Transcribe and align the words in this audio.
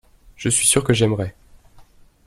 Je 0.35 0.49
suis 0.49 0.65
sûr 0.65 0.83
que 0.83 0.93
j’aimerai. 0.95 1.35